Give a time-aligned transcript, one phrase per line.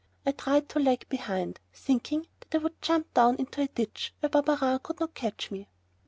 [0.25, 4.31] I tried to lag behind, thinking that I would jump down into a ditch where
[4.31, 5.69] Barberin could not catch me.